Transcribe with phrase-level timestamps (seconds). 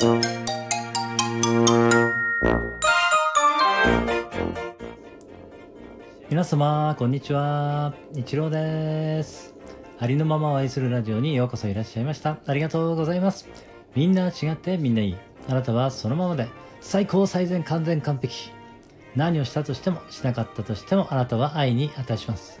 [0.00, 0.22] 皆
[6.44, 7.92] 様、こんにちは。
[8.14, 9.56] 一郎です。
[9.98, 12.38] ありのままを愛するラジオにようこそいらっしゃいました。
[12.46, 13.48] ありがとうございます。
[13.96, 15.16] みんな違ってみんないい。
[15.48, 16.46] あなたはそのままで
[16.80, 18.52] 最高最善完全完璧。
[19.16, 22.60] 何をしたとしてもしなかったとしてもあなたは愛に値します。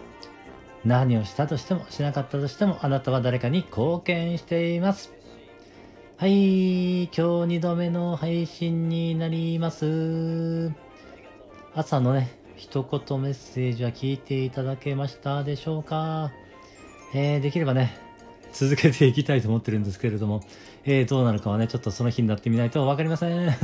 [0.84, 5.12] 何をしたとしてもしなかったとしてもあなたは誰かに貢献しています。
[6.20, 7.20] はい、今日
[7.58, 10.72] 2度目の配信になります。
[11.76, 16.32] 朝のね、一言メッセージは聞いていただけましたでしょうか？
[17.14, 17.96] えー、できればね、
[18.52, 20.40] 続けていきたいと思ってるんですけれども、
[20.84, 23.54] えー、どうなるかはね、ちょっとその日になってみないとわかりません。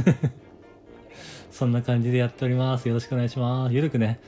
[1.51, 2.87] そんな感じでやっております。
[2.87, 3.75] よろしくお願いします。
[3.75, 4.21] ゆるくね、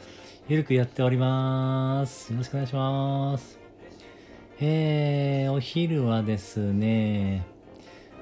[0.48, 2.33] ゆるくやっております。
[2.33, 3.61] よろしくお願いします。
[4.61, 7.55] えー、お昼はですね、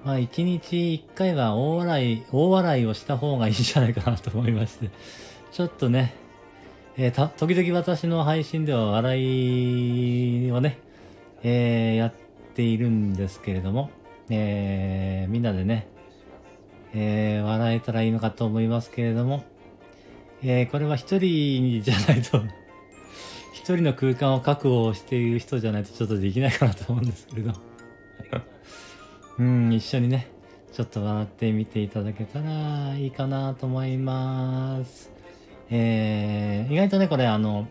[0.04, 4.90] まあ一日一回は大笑い、大笑いをした方がいいんじゃないかなと思いまして、
[5.50, 6.14] ちょっとね、
[6.96, 10.78] えー、た、時々私の配信では笑いをね、
[11.42, 12.12] えー、やっ
[12.54, 13.90] ているんですけれども、
[14.28, 15.88] えー、みんなでね、
[16.94, 19.44] え、笑えたらいいのかと思いますけれども、
[20.42, 22.42] え、これは一人じゃないと
[23.54, 27.52] 一人の空間を確保している人じゃないとちょっとできないかなと思うんですけれど
[29.38, 30.28] うん、一緒にね、
[30.72, 35.10] ちょっと笑ってみていただけたらいいかなと思います。
[35.70, 37.66] えー、意外とね、これあの、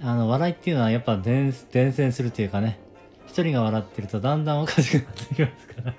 [0.00, 2.78] あの、笑いっていうのはやっぱ伝伝染するというかね、
[3.26, 5.94] 一人が笑ってるとだんだんおかしくなってきますから、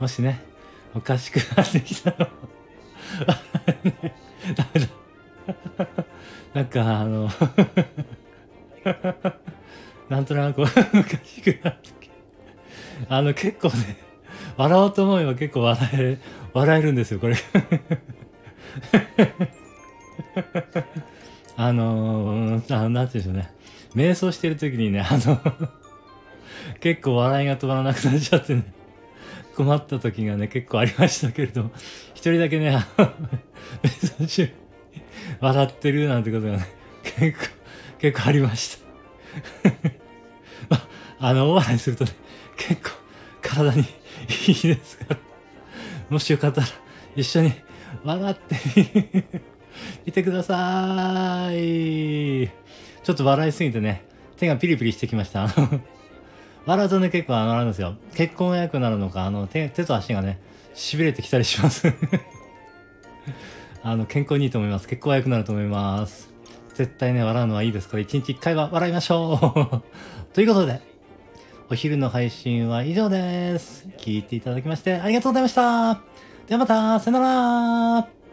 [0.00, 0.40] もしね、
[0.94, 2.30] おかしくなってきたら、
[4.56, 4.86] ダメだ。
[6.54, 7.28] なんかあの
[10.08, 10.70] なんとなくおか
[11.24, 12.03] しくなってき
[13.08, 13.96] あの、結構ね、
[14.56, 16.18] 笑おうと思えば結構笑え、
[16.52, 17.36] 笑えるんですよ、これ。
[21.56, 23.50] あのー、なんて言うんでしょうね。
[23.94, 25.40] 瞑想してる時にね、あの
[26.80, 28.72] 結構笑いが止まらなくなっちゃってね、
[29.54, 31.70] 困った時がね、結構ありましたけれども、
[32.14, 32.76] 一人だけね、
[33.82, 34.52] 瞑想中、
[35.40, 36.66] 笑ってるなんてことがね、
[37.02, 37.46] 結構、
[37.98, 38.78] 結構ありまし
[39.60, 40.84] た。
[41.26, 42.10] あの、大笑いするとね、
[42.56, 42.90] 結構
[43.42, 43.84] 体にい
[44.52, 45.18] いですから、
[46.10, 46.66] もしよかったら
[47.16, 47.52] 一緒に
[48.04, 49.24] 笑って
[50.06, 52.50] みてください。
[53.02, 54.04] ちょっと笑いすぎてね、
[54.36, 55.48] 手がピリピリしてきました。
[56.66, 57.96] 笑うとね、結構あの、あるんですよ。
[58.14, 60.40] 結婚役になるのか、あの手、手と足がね、
[60.74, 61.92] 痺れてきたりします
[63.82, 64.88] あの、健康にいいと思います。
[64.88, 66.30] 結婚役になると思います。
[66.74, 70.80] 絶対ね、笑うのはいいですから、一日一回は笑いましょうということで、
[71.70, 73.88] お昼の配信は以上です。
[73.96, 75.94] 聞いていただきましてありがとうございました。
[76.46, 78.23] ではまた、さよなら